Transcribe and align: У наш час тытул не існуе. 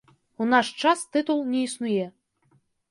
У 0.43 0.47
наш 0.53 0.71
час 0.85 1.05
тытул 1.11 1.47
не 1.53 1.61
існуе. 1.69 2.05